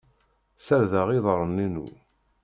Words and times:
Serdeɣ 0.65 1.07
iḍaren-inu. 1.17 1.87